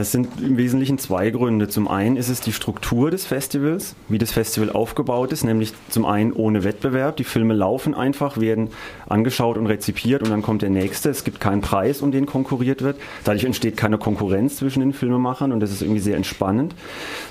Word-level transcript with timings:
Es 0.00 0.12
sind 0.12 0.40
im 0.40 0.56
Wesentlichen 0.56 0.98
zwei 0.98 1.30
Gründe. 1.30 1.68
Zum 1.68 1.88
einen 1.88 2.16
ist 2.16 2.28
es 2.28 2.40
die 2.40 2.52
Struktur 2.52 3.10
des 3.10 3.24
Festivals, 3.24 3.94
wie 4.08 4.18
das 4.18 4.32
Festival 4.32 4.70
aufgebaut 4.70 5.32
ist, 5.32 5.44
nämlich 5.44 5.72
zum 5.88 6.04
einen 6.04 6.32
ohne 6.32 6.64
Wettbewerb. 6.64 7.16
Die 7.16 7.24
Filme 7.24 7.54
laufen 7.54 7.94
einfach, 7.94 8.38
werden 8.38 8.70
angeschaut 9.08 9.56
und 9.56 9.66
rezipiert 9.66 10.22
und 10.22 10.30
dann 10.30 10.42
kommt 10.42 10.62
der 10.62 10.70
nächste. 10.70 11.10
Es 11.10 11.24
gibt 11.24 11.40
keinen 11.40 11.60
Preis, 11.60 12.02
um 12.02 12.12
den 12.12 12.26
konkurriert 12.26 12.82
wird. 12.82 12.96
Dadurch 13.24 13.44
entsteht 13.44 13.76
keine 13.76 13.98
Konkurrenz 13.98 14.56
zwischen 14.56 14.80
den 14.80 14.92
Filmemachern 14.92 15.52
und 15.52 15.60
das 15.60 15.72
ist 15.72 15.82
irgendwie 15.82 16.00
sehr 16.00 16.16
entspannend. 16.16 16.74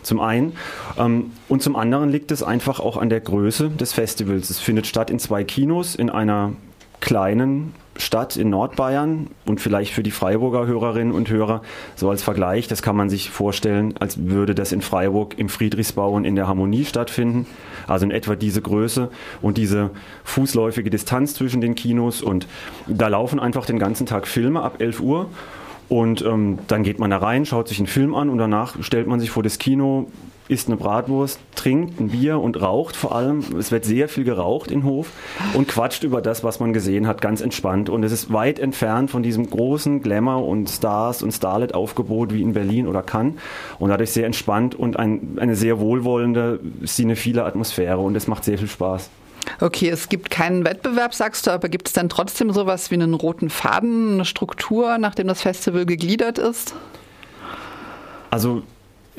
Zum 0.03 0.19
einen. 0.19 0.53
Ähm, 0.97 1.31
und 1.47 1.61
zum 1.61 1.75
anderen 1.75 2.09
liegt 2.09 2.31
es 2.31 2.43
einfach 2.43 2.79
auch 2.79 2.97
an 2.97 3.09
der 3.09 3.21
Größe 3.21 3.69
des 3.69 3.93
Festivals. 3.93 4.49
Es 4.49 4.59
findet 4.59 4.87
statt 4.87 5.09
in 5.09 5.19
zwei 5.19 5.43
Kinos 5.43 5.95
in 5.95 6.09
einer 6.09 6.53
kleinen 6.99 7.73
Stadt 7.99 8.37
in 8.37 8.49
Nordbayern 8.49 9.27
und 9.45 9.59
vielleicht 9.59 9.93
für 9.93 10.03
die 10.03 10.11
Freiburger 10.11 10.67
Hörerinnen 10.67 11.13
und 11.13 11.29
Hörer 11.29 11.61
so 11.95 12.09
als 12.09 12.21
Vergleich, 12.23 12.67
das 12.67 12.81
kann 12.81 12.95
man 12.95 13.09
sich 13.09 13.29
vorstellen, 13.29 13.95
als 13.99 14.25
würde 14.25 14.53
das 14.53 14.71
in 14.71 14.81
Freiburg 14.81 15.37
im 15.37 15.49
Friedrichsbau 15.49 16.11
und 16.11 16.25
in 16.25 16.35
der 16.35 16.47
Harmonie 16.47 16.85
stattfinden. 16.85 17.47
Also 17.87 18.05
in 18.05 18.11
etwa 18.11 18.35
diese 18.35 18.61
Größe 18.61 19.09
und 19.41 19.57
diese 19.57 19.91
fußläufige 20.23 20.89
Distanz 20.89 21.33
zwischen 21.33 21.61
den 21.61 21.75
Kinos 21.75 22.21
und 22.21 22.47
da 22.87 23.07
laufen 23.07 23.39
einfach 23.39 23.65
den 23.65 23.79
ganzen 23.79 24.05
Tag 24.05 24.27
Filme 24.27 24.61
ab 24.61 24.75
11 24.79 24.99
Uhr 24.99 25.29
und 25.89 26.21
ähm, 26.23 26.59
dann 26.67 26.83
geht 26.83 26.99
man 26.99 27.11
da 27.11 27.17
rein, 27.17 27.45
schaut 27.45 27.67
sich 27.67 27.79
einen 27.79 27.87
Film 27.87 28.13
an 28.13 28.29
und 28.29 28.37
danach 28.37 28.81
stellt 28.83 29.07
man 29.07 29.19
sich 29.19 29.29
vor 29.29 29.43
das 29.43 29.57
Kino, 29.57 30.07
isst 30.49 30.67
eine 30.67 30.77
Bratwurst, 30.77 31.39
trinkt 31.55 31.99
ein 31.99 32.09
Bier 32.09 32.39
und 32.39 32.61
raucht 32.61 32.95
vor 32.95 33.15
allem. 33.15 33.43
Es 33.57 33.71
wird 33.71 33.85
sehr 33.85 34.07
viel 34.09 34.23
geraucht 34.23 34.71
in 34.71 34.83
Hof 34.83 35.11
und 35.53 35.67
quatscht 35.67 36.03
über 36.03 36.21
das, 36.21 36.43
was 36.43 36.59
man 36.59 36.73
gesehen 36.73 37.07
hat, 37.07 37.21
ganz 37.21 37.41
entspannt. 37.41 37.89
Und 37.89 38.03
es 38.03 38.11
ist 38.11 38.31
weit 38.31 38.59
entfernt 38.59 39.11
von 39.11 39.23
diesem 39.23 39.49
großen 39.49 40.01
Glamour 40.01 40.45
und 40.45 40.69
Stars 40.69 41.21
und 41.21 41.31
Starlet-Aufgebot 41.31 42.33
wie 42.33 42.41
in 42.41 42.53
Berlin 42.53 42.87
oder 42.87 43.01
Cannes. 43.01 43.35
Und 43.79 43.89
dadurch 43.89 44.11
sehr 44.11 44.25
entspannt 44.25 44.75
und 44.75 44.97
ein, 44.97 45.37
eine 45.39 45.55
sehr 45.55 45.79
wohlwollende, 45.79 46.59
cinephile 46.85 47.43
Atmosphäre. 47.43 47.99
Und 47.99 48.15
es 48.15 48.27
macht 48.27 48.43
sehr 48.43 48.57
viel 48.57 48.69
Spaß. 48.69 49.09
Okay, 49.59 49.89
es 49.89 50.09
gibt 50.09 50.29
keinen 50.29 50.65
Wettbewerb, 50.65 51.13
sagst 51.13 51.47
du, 51.47 51.51
aber 51.51 51.69
gibt 51.69 51.87
es 51.87 51.93
dann 51.93 52.09
trotzdem 52.09 52.51
sowas 52.51 52.91
wie 52.91 52.95
einen 52.95 53.13
roten 53.13 53.49
Faden, 53.49 54.13
eine 54.13 54.25
Struktur, 54.25 54.97
nachdem 54.97 55.27
das 55.27 55.41
Festival 55.41 55.85
gegliedert 55.85 56.37
ist? 56.37 56.73
Also 58.29 58.63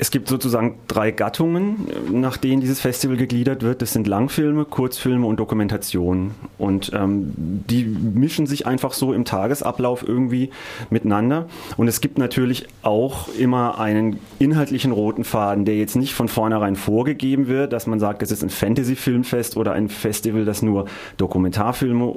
es 0.01 0.11
gibt 0.11 0.29
sozusagen 0.29 0.75
drei 0.87 1.11
Gattungen, 1.11 1.87
nach 2.09 2.37
denen 2.37 2.61
dieses 2.61 2.79
Festival 2.79 3.17
gegliedert 3.17 3.63
wird. 3.63 3.81
Das 3.81 3.91
sind 3.91 4.07
Langfilme, 4.07 4.63
Kurzfilme 4.63 5.27
und 5.27 5.41
Dokumentationen. 5.41 6.31
Und 6.57 6.91
ähm, 6.93 7.33
die 7.35 7.83
mischen 7.83 8.47
sich 8.47 8.65
einfach 8.65 8.93
so 8.93 9.11
im 9.11 9.25
Tagesablauf 9.25 10.07
irgendwie 10.07 10.51
miteinander. 10.89 11.49
Und 11.75 11.89
es 11.89 11.99
gibt 11.99 12.17
natürlich 12.17 12.65
auch 12.81 13.27
immer 13.37 13.77
einen 13.77 14.21
inhaltlichen 14.39 14.93
roten 14.93 15.25
Faden, 15.25 15.65
der 15.65 15.75
jetzt 15.75 15.97
nicht 15.97 16.13
von 16.13 16.29
vornherein 16.29 16.77
vorgegeben 16.77 17.49
wird, 17.49 17.73
dass 17.73 17.85
man 17.85 17.99
sagt, 17.99 18.21
es 18.21 18.31
ist 18.31 18.41
ein 18.41 18.49
Fantasy-Filmfest 18.49 19.57
oder 19.57 19.73
ein 19.73 19.89
Festival, 19.89 20.45
das 20.45 20.61
nur 20.61 20.85
Dokumentarfilme 21.17 22.15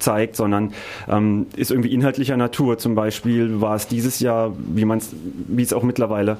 zeigt, 0.00 0.34
sondern 0.34 0.72
ähm, 1.08 1.46
ist 1.54 1.70
irgendwie 1.70 1.92
inhaltlicher 1.92 2.36
Natur. 2.36 2.76
Zum 2.78 2.96
Beispiel 2.96 3.60
war 3.60 3.76
es 3.76 3.86
dieses 3.86 4.18
Jahr, 4.18 4.52
wie 4.58 4.84
man 4.84 4.98
es, 4.98 5.14
wie 5.46 5.62
es 5.62 5.72
auch 5.72 5.84
mittlerweile 5.84 6.38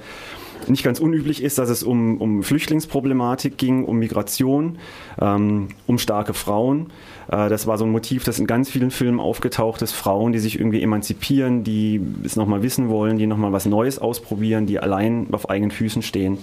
nicht 0.69 0.83
ganz 0.83 1.01
unüblich 1.01 1.43
ist, 1.43 1.59
dass 1.59 1.69
es 1.69 1.83
um, 1.83 2.21
um 2.21 2.43
Flüchtlingsproblematik 2.43 3.57
ging, 3.59 3.85
um 3.85 3.99
Migration, 3.99 4.79
ähm, 5.21 5.69
um 5.87 5.99
starke 5.99 6.35
Frauen. 6.35 6.91
Äh, 7.31 7.49
das 7.49 7.67
war 7.67 7.79
so 7.79 7.85
ein 7.85 7.91
Motiv, 7.91 8.25
das 8.25 8.39
in 8.39 8.47
ganz 8.47 8.71
vielen 8.71 8.91
Filmen 8.91 9.21
aufgetaucht 9.21 9.83
ist. 9.83 9.93
Frauen, 9.93 10.33
die 10.33 10.39
sich 10.39 10.59
irgendwie 10.59 10.83
emanzipieren, 10.83 11.65
die 11.65 12.01
es 12.25 12.37
nochmal 12.37 12.63
wissen 12.63 12.89
wollen, 12.89 13.19
die 13.19 13.27
nochmal 13.27 13.53
was 13.53 13.67
Neues 13.67 13.99
ausprobieren, 13.99 14.67
die 14.67 14.79
allein 14.79 15.29
auf 15.33 15.49
eigenen 15.51 15.71
Füßen 15.71 16.03
stehen. 16.03 16.39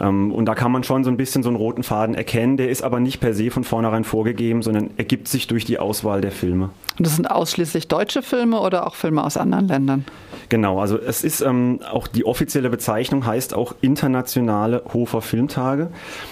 Ähm, 0.00 0.32
und 0.32 0.46
da 0.46 0.54
kann 0.54 0.72
man 0.72 0.84
schon 0.84 1.04
so 1.04 1.10
ein 1.10 1.16
bisschen 1.16 1.42
so 1.42 1.48
einen 1.48 1.56
roten 1.56 1.82
Faden 1.82 2.14
erkennen. 2.14 2.56
Der 2.56 2.70
ist 2.70 2.82
aber 2.82 3.00
nicht 3.00 3.20
per 3.20 3.34
se 3.34 3.50
von 3.50 3.64
vornherein 3.64 4.04
vorgegeben, 4.04 4.62
sondern 4.62 4.90
ergibt 4.96 5.28
sich 5.28 5.46
durch 5.46 5.64
die 5.64 5.78
Auswahl 5.78 6.20
der 6.20 6.32
Filme. 6.32 6.70
Und 6.98 7.06
das 7.06 7.16
sind 7.16 7.30
ausschließlich 7.30 7.88
deutsche 7.88 8.22
Filme 8.22 8.60
oder 8.60 8.86
auch 8.86 8.94
Filme 8.94 9.24
aus 9.24 9.36
anderen 9.36 9.68
Ländern? 9.68 10.04
Genau, 10.48 10.80
also 10.80 10.98
es 10.98 11.24
ist 11.24 11.40
ähm, 11.40 11.80
auch 11.90 12.06
die 12.06 12.24
offizielle 12.24 12.70
Bezeichnung 12.70 13.26
heißt 13.26 13.54
auch 13.54 13.74
internationale 13.80 14.82
Hofer 14.92 15.22
Filmtage. 15.22 15.88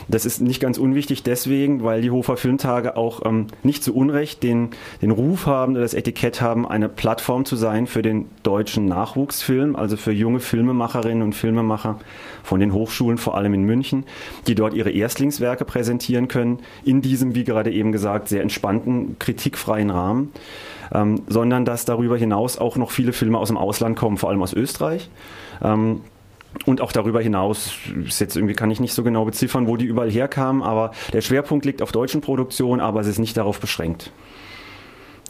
Das 0.09 0.25
ist 0.25 0.41
nicht 0.41 0.61
ganz 0.61 0.79
unwichtig 0.79 1.23
deswegen, 1.23 1.83
weil 1.83 2.03
die 2.03 2.11
Hofer 2.11 2.37
Filmtage 2.37 2.97
auch 2.97 3.23
ähm, 3.25 3.49
nicht 3.63 3.83
zu 3.83 3.95
Unrecht 3.95 4.43
den, 4.43 4.71
den 5.03 5.11
Ruf 5.11 5.47
haben 5.47 5.73
oder 5.73 5.83
das 5.83 5.95
Etikett 5.95 6.41
haben, 6.41 6.67
eine 6.67 6.89
Plattform 6.89 7.45
zu 7.45 7.57
sein 7.57 7.87
für 7.87 8.03
den 8.03 8.27
deutschen 8.43 8.87
Nachwuchsfilm, 8.87 9.77
also 9.77 9.97
für 9.97 10.13
junge 10.13 10.41
Filmemacherinnen 10.41 11.23
und 11.23 11.35
Filmemacher 11.35 11.99
von 12.43 12.61
den 12.61 12.73
Hochschulen, 12.73 13.19
vor 13.19 13.37
allem 13.37 13.55
in 13.55 13.65
München, 13.65 14.05
die 14.47 14.55
dort 14.55 14.75
ihre 14.75 14.91
Erstlingswerke 14.91 15.65
präsentieren 15.65 16.29
können, 16.29 16.61
in 16.85 17.03
diesem, 17.03 17.35
wie 17.35 17.45
gerade 17.45 17.73
eben 17.73 17.93
gesagt, 17.93 18.29
sehr 18.29 18.43
entspannten, 18.43 19.19
kritikfreien 19.19 19.91
Rahmen 19.91 20.33
ähm, 20.93 21.23
sondern 21.27 21.65
dass 21.65 21.85
darüber 21.85 22.17
hinaus 22.17 22.59
auch 22.59 22.77
noch 22.77 22.91
viele 22.91 23.13
Filme 23.13 23.39
aus 23.39 23.49
dem 23.49 23.57
Ausland 23.57 23.97
kommen, 23.97 24.17
vor 24.17 24.31
allem 24.31 24.43
aus 24.43 24.53
Österreich. 24.53 25.11
Ähm, 25.63 26.01
und 26.67 26.81
auch 26.81 26.93
darüber 26.93 27.21
hinaus, 27.21 27.73
jetzt 28.05 28.37
irgendwie 28.37 28.55
kann 28.55 28.71
ich 28.71 28.79
nicht 28.79 28.95
so 28.95 29.03
genau 29.03 29.25
beziffern, 29.25 29.67
wo 29.67 29.77
die 29.77 29.87
überall 29.87 30.11
herkamen, 30.11 30.63
aber 30.63 30.93
der 31.13 31.21
Schwerpunkt 31.21 31.65
liegt 31.65 31.83
auf 31.83 31.91
deutschen 31.91 32.21
Produktionen, 32.21 32.81
aber 32.81 33.01
es 33.01 33.07
ist 33.07 33.19
nicht 33.19 33.37
darauf 33.37 33.59
beschränkt. 33.59 34.13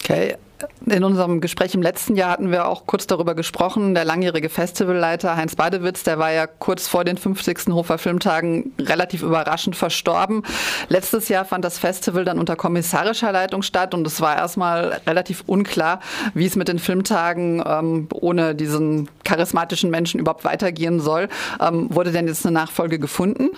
Okay, 0.04 0.36
in 0.84 1.02
unserem 1.02 1.40
Gespräch 1.40 1.74
im 1.74 1.80
letzten 1.80 2.14
Jahr 2.14 2.30
hatten 2.30 2.50
wir 2.50 2.68
auch 2.68 2.86
kurz 2.86 3.06
darüber 3.06 3.34
gesprochen. 3.34 3.94
Der 3.94 4.04
langjährige 4.04 4.50
Festivalleiter 4.50 5.34
Heinz 5.34 5.56
Badewitz, 5.56 6.02
der 6.02 6.18
war 6.18 6.30
ja 6.30 6.46
kurz 6.46 6.86
vor 6.86 7.04
den 7.04 7.16
50. 7.16 7.68
Hofer 7.68 7.96
Filmtagen 7.96 8.74
relativ 8.78 9.22
überraschend 9.22 9.76
verstorben. 9.76 10.42
Letztes 10.90 11.30
Jahr 11.30 11.46
fand 11.46 11.64
das 11.64 11.78
Festival 11.78 12.26
dann 12.26 12.38
unter 12.38 12.54
kommissarischer 12.54 13.32
Leitung 13.32 13.62
statt 13.62 13.94
und 13.94 14.06
es 14.06 14.20
war 14.20 14.36
erstmal 14.36 15.00
relativ 15.06 15.42
unklar, 15.46 16.00
wie 16.34 16.44
es 16.44 16.54
mit 16.54 16.68
den 16.68 16.78
Filmtagen 16.78 17.62
ähm, 17.66 18.08
ohne 18.12 18.54
diesen 18.54 19.08
charismatischen 19.24 19.88
Menschen 19.88 20.20
überhaupt 20.20 20.44
weitergehen 20.44 21.00
soll. 21.00 21.30
Ähm, 21.62 21.86
wurde 21.88 22.12
denn 22.12 22.28
jetzt 22.28 22.44
eine 22.44 22.52
Nachfolge 22.52 22.98
gefunden? 22.98 23.52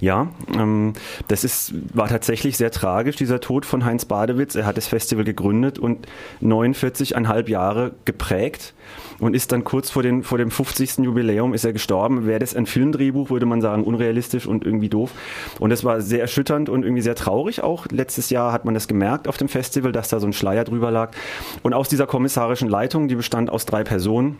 Ja, 0.00 0.28
ähm, 0.54 0.92
das 1.28 1.44
ist, 1.44 1.74
war 1.94 2.08
tatsächlich 2.08 2.56
sehr 2.56 2.70
tragisch, 2.70 3.16
dieser 3.16 3.40
Tod 3.40 3.66
von 3.66 3.84
Heinz 3.84 4.04
Badewitz. 4.04 4.54
Er 4.54 4.66
hat 4.66 4.76
das 4.76 4.86
Festival 4.86 5.24
gegründet 5.24 5.78
und 5.78 6.06
49,5 6.42 7.48
Jahre 7.48 7.92
geprägt 8.04 8.74
und 9.18 9.34
ist 9.34 9.52
dann 9.52 9.64
kurz 9.64 9.90
vor, 9.90 10.02
den, 10.02 10.22
vor 10.22 10.38
dem 10.38 10.50
50. 10.50 10.98
Jubiläum 10.98 11.54
ist 11.54 11.64
er 11.64 11.72
gestorben. 11.72 12.26
Wäre 12.26 12.38
das 12.38 12.54
ein 12.54 12.66
Filmdrehbuch, 12.66 13.30
würde 13.30 13.46
man 13.46 13.60
sagen, 13.60 13.84
unrealistisch 13.84 14.46
und 14.46 14.64
irgendwie 14.64 14.88
doof. 14.88 15.10
Und 15.58 15.72
es 15.72 15.84
war 15.84 16.00
sehr 16.00 16.20
erschütternd 16.20 16.68
und 16.68 16.84
irgendwie 16.84 17.02
sehr 17.02 17.14
traurig 17.14 17.62
auch. 17.62 17.86
Letztes 17.90 18.30
Jahr 18.30 18.52
hat 18.52 18.64
man 18.64 18.74
das 18.74 18.88
gemerkt 18.88 19.28
auf 19.28 19.36
dem 19.36 19.48
Festival, 19.48 19.92
dass 19.92 20.08
da 20.08 20.20
so 20.20 20.26
ein 20.26 20.32
Schleier 20.32 20.64
drüber 20.64 20.90
lag. 20.90 21.12
Und 21.62 21.74
aus 21.74 21.88
dieser 21.88 22.06
kommissarischen 22.06 22.68
Leitung, 22.68 23.08
die 23.08 23.16
bestand 23.16 23.50
aus 23.50 23.66
drei 23.66 23.84
Personen, 23.84 24.36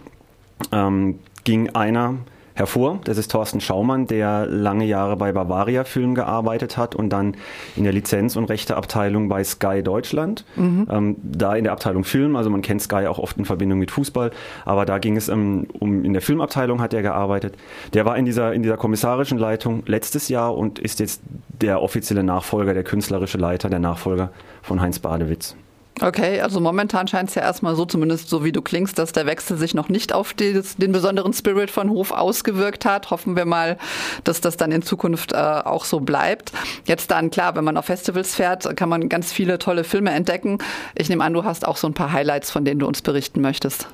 ähm, 0.72 1.18
ging 1.44 1.70
einer 1.70 2.14
hervor. 2.58 3.00
Das 3.04 3.18
ist 3.18 3.30
Thorsten 3.30 3.60
Schaumann, 3.60 4.06
der 4.06 4.46
lange 4.46 4.84
Jahre 4.84 5.16
bei 5.16 5.32
Bavaria 5.32 5.84
Film 5.84 6.14
gearbeitet 6.14 6.76
hat 6.76 6.94
und 6.94 7.10
dann 7.10 7.36
in 7.76 7.84
der 7.84 7.92
Lizenz- 7.92 8.36
und 8.36 8.44
Rechteabteilung 8.44 9.28
bei 9.28 9.44
Sky 9.44 9.82
Deutschland. 9.82 10.44
Mhm. 10.56 10.88
Ähm, 10.90 11.16
da 11.22 11.54
in 11.54 11.64
der 11.64 11.72
Abteilung 11.72 12.04
Film, 12.04 12.34
also 12.34 12.50
man 12.50 12.62
kennt 12.62 12.82
Sky 12.82 13.06
auch 13.06 13.18
oft 13.18 13.36
in 13.38 13.44
Verbindung 13.44 13.78
mit 13.78 13.90
Fußball, 13.90 14.32
aber 14.64 14.84
da 14.84 14.98
ging 14.98 15.16
es 15.16 15.28
um, 15.28 15.66
um 15.78 16.04
in 16.04 16.12
der 16.12 16.22
Filmabteilung 16.22 16.80
hat 16.80 16.92
er 16.92 17.02
gearbeitet. 17.02 17.56
Der 17.94 18.04
war 18.04 18.16
in 18.18 18.24
dieser, 18.24 18.52
in 18.52 18.62
dieser 18.62 18.76
kommissarischen 18.76 19.38
Leitung 19.38 19.84
letztes 19.86 20.28
Jahr 20.28 20.56
und 20.56 20.78
ist 20.78 20.98
jetzt 20.98 21.22
der 21.60 21.80
offizielle 21.80 22.24
Nachfolger, 22.24 22.74
der 22.74 22.82
künstlerische 22.82 23.38
Leiter, 23.38 23.70
der 23.70 23.78
Nachfolger 23.78 24.32
von 24.62 24.80
Heinz 24.80 24.98
Badewitz. 24.98 25.56
Okay, 26.00 26.40
also 26.40 26.60
momentan 26.60 27.08
scheint 27.08 27.28
es 27.28 27.34
ja 27.34 27.42
erstmal 27.42 27.74
so, 27.74 27.84
zumindest 27.84 28.28
so 28.28 28.44
wie 28.44 28.52
du 28.52 28.62
klingst, 28.62 28.98
dass 28.98 29.12
der 29.12 29.26
Wechsel 29.26 29.56
sich 29.56 29.74
noch 29.74 29.88
nicht 29.88 30.12
auf 30.12 30.32
die, 30.32 30.60
den 30.78 30.92
besonderen 30.92 31.32
Spirit 31.32 31.70
von 31.70 31.90
Hof 31.90 32.12
ausgewirkt 32.12 32.84
hat. 32.84 33.10
Hoffen 33.10 33.34
wir 33.34 33.44
mal, 33.44 33.78
dass 34.22 34.40
das 34.40 34.56
dann 34.56 34.70
in 34.70 34.82
Zukunft 34.82 35.32
äh, 35.32 35.36
auch 35.36 35.84
so 35.84 36.00
bleibt. 36.00 36.52
Jetzt 36.86 37.10
dann, 37.10 37.30
klar, 37.30 37.56
wenn 37.56 37.64
man 37.64 37.76
auf 37.76 37.86
Festivals 37.86 38.34
fährt, 38.36 38.76
kann 38.76 38.88
man 38.88 39.08
ganz 39.08 39.32
viele 39.32 39.58
tolle 39.58 39.82
Filme 39.82 40.10
entdecken. 40.10 40.58
Ich 40.94 41.08
nehme 41.08 41.24
an, 41.24 41.32
du 41.32 41.44
hast 41.44 41.66
auch 41.66 41.76
so 41.76 41.88
ein 41.88 41.94
paar 41.94 42.12
Highlights, 42.12 42.50
von 42.50 42.64
denen 42.64 42.78
du 42.78 42.86
uns 42.86 43.02
berichten 43.02 43.40
möchtest. 43.40 43.88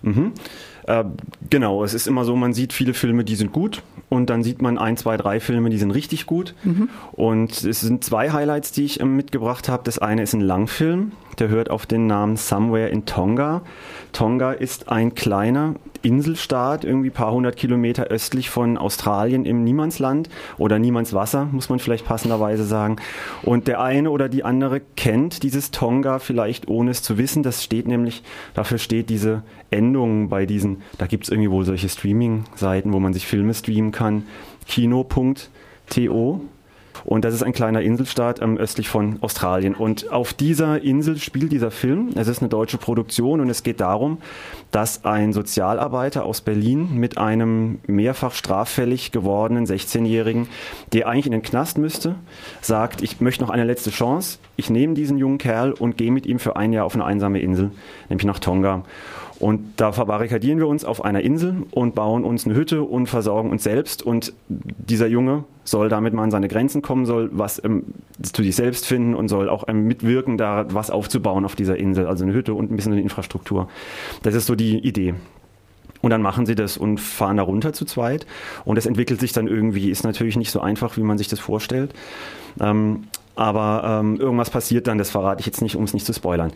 Mhm. 0.00 0.32
Äh, 0.86 1.04
genau, 1.50 1.84
es 1.84 1.92
ist 1.92 2.06
immer 2.06 2.24
so, 2.24 2.34
man 2.34 2.54
sieht 2.54 2.72
viele 2.72 2.94
Filme, 2.94 3.24
die 3.24 3.36
sind 3.36 3.52
gut 3.52 3.82
und 4.12 4.28
dann 4.28 4.42
sieht 4.42 4.60
man 4.60 4.76
ein, 4.76 4.98
zwei, 4.98 5.16
drei 5.16 5.40
Filme, 5.40 5.70
die 5.70 5.78
sind 5.78 5.90
richtig 5.90 6.26
gut. 6.26 6.54
Mhm. 6.64 6.90
Und 7.12 7.64
es 7.64 7.80
sind 7.80 8.04
zwei 8.04 8.30
Highlights, 8.30 8.70
die 8.70 8.84
ich 8.84 9.00
äh, 9.00 9.06
mitgebracht 9.06 9.70
habe. 9.70 9.84
Das 9.84 9.98
eine 9.98 10.20
ist 10.20 10.34
ein 10.34 10.42
Langfilm, 10.42 11.12
der 11.38 11.48
hört 11.48 11.70
auf 11.70 11.86
den 11.86 12.08
Namen 12.08 12.36
Somewhere 12.36 12.90
in 12.90 13.06
Tonga. 13.06 13.62
Tonga 14.12 14.52
ist 14.52 14.90
ein 14.90 15.14
kleiner 15.14 15.76
Inselstaat, 16.02 16.84
irgendwie 16.84 17.10
ein 17.10 17.14
paar 17.14 17.32
hundert 17.32 17.56
Kilometer 17.56 18.04
östlich 18.04 18.50
von 18.50 18.78
Australien 18.78 19.44
im 19.44 19.64
Niemandsland 19.64 20.28
oder 20.58 20.78
Niemandswasser, 20.78 21.48
muss 21.52 21.68
man 21.68 21.78
vielleicht 21.78 22.06
passenderweise 22.06 22.64
sagen. 22.64 22.96
Und 23.42 23.68
der 23.68 23.80
eine 23.80 24.10
oder 24.10 24.28
die 24.28 24.44
andere 24.44 24.80
kennt 24.96 25.42
dieses 25.42 25.70
Tonga 25.70 26.18
vielleicht 26.18 26.68
ohne 26.68 26.90
es 26.90 27.02
zu 27.02 27.18
wissen. 27.18 27.42
Das 27.42 27.62
steht 27.62 27.86
nämlich, 27.86 28.22
dafür 28.54 28.78
steht 28.78 29.10
diese 29.10 29.42
Endung 29.70 30.28
bei 30.28 30.46
diesen 30.46 30.82
da 30.98 31.06
gibt 31.06 31.24
es 31.24 31.30
irgendwie 31.30 31.50
wohl 31.50 31.64
solche 31.64 31.88
Streaming-Seiten, 31.88 32.92
wo 32.92 33.00
man 33.00 33.12
sich 33.12 33.26
Filme 33.26 33.54
streamen 33.54 33.92
kann, 33.92 34.24
kino.to 34.66 36.40
und 37.04 37.24
das 37.24 37.34
ist 37.34 37.42
ein 37.42 37.52
kleiner 37.52 37.82
Inselstaat 37.82 38.40
ähm, 38.40 38.56
östlich 38.56 38.88
von 38.88 39.18
Australien. 39.20 39.74
Und 39.74 40.10
auf 40.10 40.32
dieser 40.32 40.82
Insel 40.82 41.18
spielt 41.18 41.52
dieser 41.52 41.70
Film. 41.70 42.10
Es 42.14 42.28
ist 42.28 42.40
eine 42.40 42.48
deutsche 42.48 42.78
Produktion 42.78 43.40
und 43.40 43.50
es 43.50 43.62
geht 43.62 43.80
darum, 43.80 44.18
dass 44.70 45.04
ein 45.04 45.32
Sozialarbeiter 45.32 46.24
aus 46.24 46.40
Berlin 46.40 46.94
mit 46.94 47.18
einem 47.18 47.80
mehrfach 47.86 48.32
straffällig 48.32 49.12
gewordenen 49.12 49.66
16-Jährigen, 49.66 50.48
der 50.92 51.08
eigentlich 51.08 51.26
in 51.26 51.32
den 51.32 51.42
Knast 51.42 51.78
müsste, 51.78 52.14
sagt, 52.60 53.02
ich 53.02 53.20
möchte 53.20 53.42
noch 53.42 53.50
eine 53.50 53.64
letzte 53.64 53.90
Chance. 53.90 54.38
Ich 54.56 54.70
nehme 54.70 54.94
diesen 54.94 55.18
jungen 55.18 55.38
Kerl 55.38 55.72
und 55.72 55.96
gehe 55.96 56.12
mit 56.12 56.26
ihm 56.26 56.38
für 56.38 56.56
ein 56.56 56.72
Jahr 56.72 56.84
auf 56.84 56.94
eine 56.94 57.04
einsame 57.04 57.40
Insel, 57.40 57.70
nämlich 58.08 58.26
nach 58.26 58.38
Tonga. 58.38 58.84
Und 59.42 59.72
da 59.80 59.90
verbarrikadieren 59.90 60.60
wir 60.60 60.68
uns 60.68 60.84
auf 60.84 61.04
einer 61.04 61.22
Insel 61.22 61.64
und 61.72 61.96
bauen 61.96 62.22
uns 62.22 62.46
eine 62.46 62.54
Hütte 62.54 62.84
und 62.84 63.08
versorgen 63.08 63.50
uns 63.50 63.64
selbst. 63.64 64.00
Und 64.04 64.32
dieser 64.48 65.08
Junge 65.08 65.42
soll 65.64 65.88
damit 65.88 66.14
mal 66.14 66.22
an 66.22 66.30
seine 66.30 66.46
Grenzen 66.46 66.80
kommen, 66.80 67.06
soll 67.06 67.28
was 67.32 67.60
ähm, 67.64 67.86
zu 68.22 68.44
sich 68.44 68.54
selbst 68.54 68.86
finden 68.86 69.16
und 69.16 69.26
soll 69.26 69.48
auch 69.48 69.64
ähm, 69.66 69.88
mitwirken, 69.88 70.38
da 70.38 70.66
was 70.68 70.92
aufzubauen 70.92 71.44
auf 71.44 71.56
dieser 71.56 71.76
Insel. 71.76 72.06
Also 72.06 72.22
eine 72.22 72.32
Hütte 72.34 72.54
und 72.54 72.70
ein 72.70 72.76
bisschen 72.76 72.92
eine 72.92 73.02
Infrastruktur. 73.02 73.68
Das 74.22 74.36
ist 74.36 74.46
so 74.46 74.54
die 74.54 74.78
Idee. 74.78 75.14
Und 76.02 76.10
dann 76.10 76.22
machen 76.22 76.46
sie 76.46 76.54
das 76.54 76.76
und 76.76 77.00
fahren 77.00 77.38
da 77.38 77.42
runter 77.42 77.72
zu 77.72 77.84
zweit. 77.84 78.28
Und 78.64 78.78
es 78.78 78.86
entwickelt 78.86 79.18
sich 79.18 79.32
dann 79.32 79.48
irgendwie, 79.48 79.90
ist 79.90 80.04
natürlich 80.04 80.36
nicht 80.36 80.52
so 80.52 80.60
einfach, 80.60 80.96
wie 80.96 81.02
man 81.02 81.18
sich 81.18 81.26
das 81.26 81.40
vorstellt. 81.40 81.92
Ähm, 82.60 83.08
aber 83.34 84.02
ähm, 84.02 84.20
irgendwas 84.20 84.50
passiert 84.50 84.86
dann, 84.86 84.98
das 84.98 85.10
verrate 85.10 85.40
ich 85.40 85.46
jetzt 85.46 85.62
nicht, 85.62 85.74
um 85.74 85.82
es 85.82 85.94
nicht 85.94 86.06
zu 86.06 86.12
spoilern. 86.12 86.52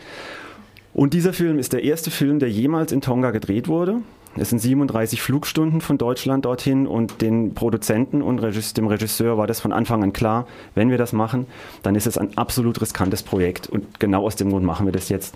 Und 0.96 1.12
dieser 1.12 1.34
Film 1.34 1.58
ist 1.58 1.75
der 1.75 1.84
erste 1.84 2.10
Film, 2.10 2.38
der 2.38 2.50
jemals 2.50 2.90
in 2.90 3.02
Tonga 3.02 3.31
gedreht 3.31 3.69
wurde. 3.69 3.98
Es 4.34 4.48
sind 4.48 4.60
37 4.60 5.20
Flugstunden 5.20 5.82
von 5.82 5.98
Deutschland 5.98 6.46
dorthin 6.46 6.87
und 6.87 7.20
den 7.20 7.52
Produzenten 7.52 8.22
und 8.22 8.40
dem 8.40 8.87
Regisseur 8.87 9.37
war 9.37 9.46
das 9.46 9.60
von 9.60 9.75
Anfang 9.75 10.02
an 10.02 10.14
klar, 10.14 10.46
wenn 10.75 10.88
wir 10.88 10.96
das 10.96 11.12
machen, 11.12 11.48
dann 11.82 11.96
ist 11.96 12.06
es 12.06 12.16
ein 12.16 12.38
absolut 12.38 12.81
riskantes 12.81 13.22
Projekt 13.22 13.69
und 13.69 14.00
genau 14.00 14.25
aus 14.25 14.37
dem 14.37 14.48
Grund 14.48 14.64
machen 14.64 14.87
wir 14.87 14.93
das 14.93 15.10
jetzt. 15.10 15.34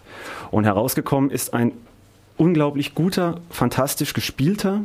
Und 0.50 0.64
herausgekommen 0.64 1.28
ist 1.28 1.52
ein 1.52 1.72
unglaublich 2.38 2.94
guter, 2.94 3.34
fantastisch 3.50 4.14
gespielter, 4.14 4.80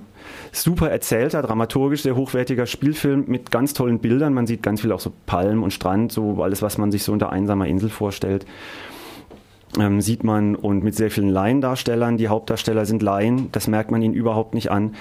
super 0.51 0.89
erzählter, 0.91 1.41
dramaturgisch 1.41 2.01
sehr 2.01 2.17
hochwertiger 2.17 2.65
Spielfilm 2.65 3.23
mit 3.27 3.49
ganz 3.49 3.73
tollen 3.73 3.99
Bildern. 3.99 4.33
Man 4.33 4.45
sieht 4.45 4.61
ganz 4.61 4.81
viel 4.81 4.91
auch 4.91 4.99
so 4.99 5.13
Palmen 5.25 5.63
und 5.63 5.71
Strand, 5.71 6.11
so 6.11 6.43
alles, 6.43 6.61
was 6.61 6.77
man 6.77 6.91
sich 6.91 7.03
so 7.03 7.13
unter 7.13 7.31
einsamer 7.31 7.65
Insel 7.67 7.89
vorstellt 7.89 8.45
ähm, 9.79 10.01
sieht 10.01 10.23
man 10.23 10.55
und 10.55 10.83
mit 10.83 10.95
sehr 10.95 11.11
vielen 11.11 11.29
Laiendarstellern. 11.29 12.17
Die 12.17 12.27
Hauptdarsteller 12.27 12.85
sind 12.85 13.01
Laien, 13.01 13.49
das 13.51 13.67
merkt 13.67 13.91
man 13.91 14.01
ihnen 14.01 14.13
überhaupt 14.13 14.53
nicht 14.53 14.71
an. 14.71 14.95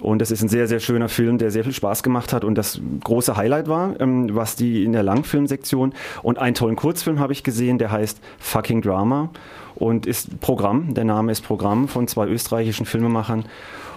Und 0.00 0.20
es 0.20 0.30
ist 0.30 0.42
ein 0.42 0.48
sehr, 0.48 0.66
sehr 0.66 0.80
schöner 0.80 1.08
Film, 1.08 1.38
der 1.38 1.50
sehr 1.50 1.64
viel 1.64 1.72
Spaß 1.72 2.02
gemacht 2.02 2.32
hat 2.32 2.44
und 2.44 2.56
das 2.56 2.80
große 3.04 3.36
Highlight 3.36 3.68
war, 3.68 3.98
ähm, 4.00 4.34
was 4.34 4.56
die 4.56 4.84
in 4.84 4.92
der 4.92 5.02
Langfilmsektion 5.02 5.94
und 6.22 6.38
einen 6.38 6.54
tollen 6.54 6.76
Kurzfilm 6.76 7.18
habe 7.18 7.32
ich 7.32 7.42
gesehen, 7.42 7.78
der 7.78 7.90
heißt 7.90 8.20
Fucking 8.38 8.82
Drama 8.82 9.30
und 9.74 10.06
ist 10.06 10.40
Programm. 10.40 10.94
Der 10.94 11.04
Name 11.04 11.32
ist 11.32 11.42
Programm 11.42 11.88
von 11.88 12.06
zwei 12.08 12.26
österreichischen 12.26 12.86
Filmemachern. 12.86 13.44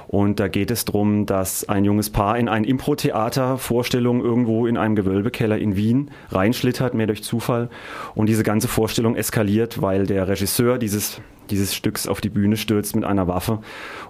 Und 0.07 0.39
da 0.39 0.47
geht 0.47 0.71
es 0.71 0.85
darum, 0.85 1.25
dass 1.25 1.67
ein 1.67 1.83
junges 1.83 2.09
Paar 2.09 2.37
in 2.37 2.47
ein 2.47 2.63
Impro-Theater 2.63 3.57
Vorstellung 3.57 4.23
irgendwo 4.23 4.65
in 4.65 4.77
einem 4.77 4.95
Gewölbekeller 4.95 5.57
in 5.57 5.75
Wien 5.75 6.11
reinschlittert, 6.29 6.93
mehr 6.93 7.07
durch 7.07 7.23
Zufall. 7.23 7.69
Und 8.15 8.27
diese 8.27 8.43
ganze 8.43 8.69
Vorstellung 8.69 9.15
eskaliert, 9.15 9.81
weil 9.81 10.07
der 10.07 10.29
Regisseur 10.29 10.77
dieses, 10.77 11.19
dieses 11.49 11.75
Stücks 11.75 12.07
auf 12.07 12.21
die 12.21 12.29
Bühne 12.29 12.55
stürzt 12.55 12.95
mit 12.95 13.03
einer 13.03 13.27
Waffe 13.27 13.59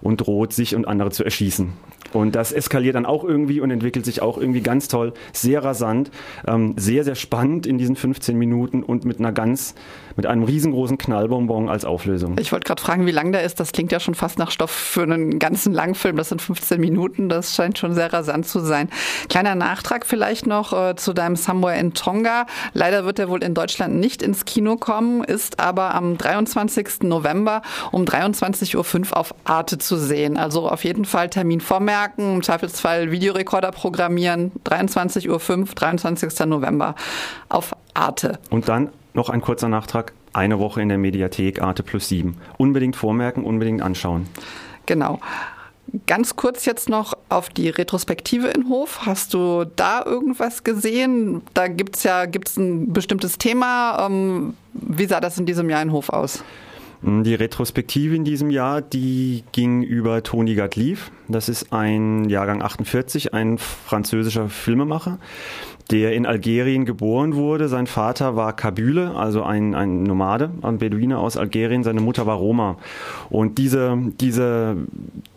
und 0.02 0.18
droht, 0.18 0.54
sich 0.54 0.76
und 0.76 0.88
andere 0.88 1.10
zu 1.10 1.24
erschießen. 1.24 1.74
Und 2.14 2.36
das 2.36 2.52
eskaliert 2.52 2.96
dann 2.96 3.06
auch 3.06 3.24
irgendwie 3.24 3.60
und 3.60 3.72
entwickelt 3.72 4.06
sich 4.06 4.22
auch 4.22 4.38
irgendwie 4.38 4.62
ganz 4.62 4.88
toll, 4.88 5.14
sehr 5.34 5.64
rasant, 5.64 6.12
ähm, 6.48 6.74
sehr, 6.78 7.04
sehr 7.04 7.16
spannend 7.16 7.66
in 7.66 7.78
diesen 7.78 7.96
15 7.96 8.38
Minuten 8.38 8.84
und 8.84 9.06
mit 9.06 9.20
einer 9.20 9.32
ganz, 9.32 9.76
mit 10.16 10.26
einem 10.26 10.44
riesengroßen 10.44 10.98
Knallbonbon 10.98 11.70
als 11.70 11.86
Auflösung. 11.86 12.38
Ich 12.40 12.52
wollte 12.52 12.66
gerade 12.66 12.82
fragen, 12.82 13.06
wie 13.06 13.12
lang 13.12 13.32
der 13.32 13.44
ist. 13.44 13.60
Das 13.60 13.72
klingt 13.72 13.92
ja 13.92 14.00
schon 14.00 14.16
fast 14.16 14.40
nach 14.40 14.52
Stoff 14.52 14.72
für 14.72 15.04
einen 15.04 15.40
ganzen 15.40 15.74
Langfilm. 15.74 16.18
Das 16.18 16.30
sind 16.30 16.42
15 16.42 16.80
Minuten. 16.80 17.30
Das 17.30 17.56
scheint 17.56 17.78
schon 17.78 17.94
sehr 17.94 18.12
rasant 18.12 18.48
zu 18.48 18.60
sein. 18.60 18.90
Kleiner 19.30 19.56
Nachtrag 19.56 20.06
vielleicht 20.06 20.48
noch 20.48 20.74
äh, 20.74 20.96
zu 20.96 21.14
deinem 21.14 21.36
Somewhere 21.36 21.78
in 21.78 21.94
Tonga. 21.94 22.46
Leider 22.74 23.06
wird 23.06 23.20
er 23.20 23.30
wohl 23.30 23.44
in 23.44 23.54
Deutschland 23.54 23.96
nicht 23.96 24.22
ins 24.22 24.46
Kino 24.46 24.78
kommen, 24.78 25.24
ist 25.24 25.60
aber 25.60 25.94
am 25.94 26.18
23. 26.18 27.04
November 27.04 27.62
um 27.92 28.06
23.05 28.06 28.76
Uhr 29.12 29.18
auf 29.18 29.36
Arte 29.44 29.78
zu 29.78 29.98
sehen. 29.98 30.38
Also 30.38 30.70
auf 30.70 30.84
jeden 30.84 31.06
Fall 31.06 31.30
Termin 31.30 31.62
vormerken 31.62 31.97
merken, 31.98 32.36
im 32.36 32.44
Zweifelsfall 32.44 33.12
Videorekorder 33.12 33.72
programmieren, 33.72 34.52
23.05 34.66 35.30
Uhr, 35.30 35.66
23. 35.74 36.46
November 36.46 36.94
auf 37.50 37.76
Arte. 37.96 38.38
Und 38.52 38.70
dann 38.70 38.90
noch 39.14 39.30
ein 39.30 39.42
kurzer 39.42 39.68
Nachtrag, 39.68 40.14
eine 40.32 40.60
Woche 40.60 40.80
in 40.82 40.90
der 40.90 41.00
Mediathek 41.00 41.60
Arte 41.60 41.82
plus 41.82 42.08
7. 42.10 42.38
Unbedingt 42.58 42.96
vormerken, 42.96 43.44
unbedingt 43.44 43.82
anschauen. 43.82 44.28
Genau. 44.86 45.20
Ganz 46.06 46.36
kurz 46.36 46.66
jetzt 46.66 46.88
noch 46.88 47.14
auf 47.30 47.50
die 47.50 47.70
Retrospektive 47.70 48.48
in 48.48 48.70
Hof. 48.70 49.06
Hast 49.06 49.34
du 49.34 49.66
da 49.76 50.04
irgendwas 50.06 50.64
gesehen? 50.64 51.42
Da 51.56 51.68
gibt 51.68 51.96
es 51.96 52.04
ja 52.04 52.26
gibt's 52.26 52.58
ein 52.58 52.94
bestimmtes 52.94 53.40
Thema. 53.40 54.06
Ähm, 54.06 54.56
wie 54.74 55.08
sah 55.08 55.20
das 55.20 55.40
in 55.40 55.48
diesem 55.48 55.70
Jahr 55.70 55.82
in 55.82 55.92
Hof 55.92 56.10
aus? 56.10 56.44
Die 57.02 57.36
Retrospektive 57.36 58.16
in 58.16 58.24
diesem 58.24 58.50
Jahr, 58.50 58.82
die 58.82 59.44
ging 59.52 59.84
über 59.84 60.24
Tony 60.24 60.56
Gatliv. 60.56 61.12
Das 61.28 61.48
ist 61.48 61.72
ein 61.72 62.28
Jahrgang 62.28 62.62
48, 62.64 63.34
ein 63.34 63.60
französischer 63.60 64.50
Filmemacher, 64.50 65.20
der 65.92 66.14
in 66.14 66.26
Algerien 66.26 66.86
geboren 66.86 67.36
wurde. 67.36 67.70
Sein 67.70 67.88
Vater 67.88 68.36
war 68.36 68.54
Kabyle, 68.54 69.16
also 69.16 69.44
ein, 69.44 69.74
ein 69.74 70.04
Nomade, 70.04 70.52
ein 70.62 70.78
Beduine 70.78 71.18
aus 71.18 71.38
Algerien. 71.38 71.84
Seine 71.84 72.02
Mutter 72.02 72.26
war 72.26 72.36
Roma. 72.36 72.78
Und 73.30 73.58
diese, 73.58 73.98
diese 74.20 74.78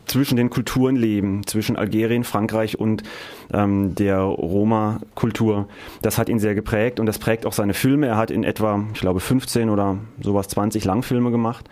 zwischen 0.07 0.37
den 0.37 0.51
Kulturen 0.51 0.97
leben, 0.97 1.47
zwischen 1.47 1.77
Algerien, 1.77 2.25
Frankreich 2.25 2.79
und 2.79 3.05
ähm, 3.53 3.95
der 3.95 4.19
Roma-Kultur. 4.19 5.69
Das 6.03 6.19
hat 6.19 6.29
ihn 6.29 6.41
sehr 6.41 6.57
geprägt 6.57 6.99
und 6.99 7.07
das 7.07 7.19
prägt 7.19 7.47
auch 7.47 7.53
seine 7.53 7.75
Filme. 7.75 8.09
Er 8.09 8.17
hat 8.17 8.33
in 8.33 8.43
etwa, 8.43 8.85
ich 8.93 9.01
glaube, 9.01 9.21
15 9.21 9.71
oder 9.71 9.99
sowas 10.21 10.49
20 10.49 10.85
Langfilme 10.85 11.31
gemacht. 11.31 11.67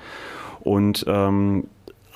Und 0.60 1.04
ähm, 1.08 1.64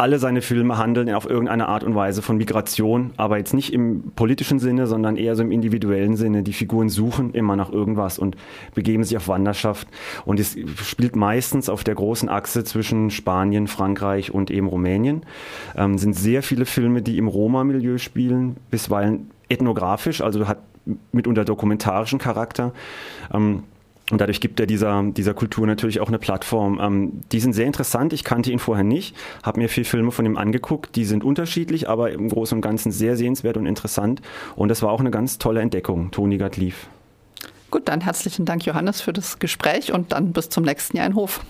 alle 0.03 0.19
seine 0.19 0.43
Filme 0.43 0.79
handeln 0.79 1.09
auf 1.15 1.31
irgendeine 1.31 1.69
Art 1.69 1.85
und 1.85 1.95
Weise 1.95 2.23
von 2.23 2.37
Migration, 2.37 3.13
aber 3.17 3.39
jetzt 3.39 3.55
nicht 3.55 3.73
im 3.73 4.11
politischen 4.17 4.59
Sinne, 4.59 4.89
sondern 4.89 5.17
eher 5.17 5.37
so 5.37 5.45
im 5.45 5.53
individuellen 5.53 6.17
Sinne. 6.17 6.43
Die 6.43 6.53
Figuren 6.53 6.89
suchen 6.89 7.35
immer 7.35 7.55
nach 7.55 7.71
irgendwas 7.71 8.19
und 8.19 8.37
begeben 8.75 9.05
sich 9.05 9.17
auf 9.17 9.29
Wanderschaft. 9.29 9.87
Und 10.25 10.41
es 10.41 10.57
spielt 10.83 11.15
meistens 11.15 11.69
auf 11.69 11.85
der 11.85 11.95
großen 11.95 12.29
Achse 12.29 12.65
zwischen 12.65 13.11
Spanien, 13.11 13.69
Frankreich 13.69 14.35
und 14.35 14.51
eben 14.51 14.67
Rumänien. 14.67 15.23
Ähm, 15.77 15.97
sind 15.99 16.15
sehr 16.15 16.43
viele 16.43 16.67
Filme, 16.67 17.01
die 17.01 17.17
im 17.17 17.29
Roma-Milieu 17.29 17.99
spielen, 17.99 18.57
bisweilen 18.73 19.31
ethnografisch, 19.49 20.21
also 20.21 20.49
hat 20.49 20.59
mitunter 21.13 21.45
dokumentarischen 21.45 22.19
Charakter. 22.19 22.73
Ähm, 23.33 23.63
und 24.13 24.21
dadurch 24.21 24.43
gibt 24.43 24.61
er 24.61 24.67
dieser, 24.67 25.03
dieser 25.05 25.33
Kultur 25.33 25.67
natürlich 25.67 26.01
auch 26.01 26.09
eine 26.09 26.19
Plattform. 26.19 26.79
Ähm, 26.83 27.21
die 27.33 27.41
sind 27.41 27.55
sehr 27.55 27.65
interessant. 27.65 28.13
Ich 28.13 28.25
kannte 28.25 28.53
ihn 28.53 28.59
vorher 28.59 28.85
nicht, 28.85 29.17
habe 29.43 29.59
mir 29.59 29.71
vier 29.71 29.87
Filme 29.87 30.13
von 30.13 30.27
ihm 30.27 30.37
angeguckt. 30.37 30.97
Die 30.97 31.07
sind 31.07 31.25
unterschiedlich, 31.25 31.89
aber 31.89 32.13
im 32.13 32.29
Großen 32.29 32.55
und 32.57 32.61
Ganzen 32.61 32.93
sehr 32.93 33.17
sehenswert 33.17 33.57
und 33.57 33.65
interessant. 33.65 34.21
Und 34.55 34.69
das 34.69 34.83
war 34.83 34.91
auch 34.91 35.01
eine 35.01 35.11
ganz 35.11 35.39
tolle 35.39 35.63
Entdeckung, 35.63 36.11
Toni 36.11 36.37
Gatlief. 36.37 36.89
Gut, 37.71 37.89
dann 37.89 38.03
herzlichen 38.03 38.45
Dank, 38.45 38.67
Johannes, 38.67 39.01
für 39.01 39.15
das 39.15 39.39
Gespräch 39.39 39.95
und 39.95 40.13
dann 40.13 40.35
bis 40.35 40.51
zum 40.51 40.63
nächsten 40.63 40.99
Jahr 40.99 41.07
in 41.07 41.15
Hof. 41.15 41.41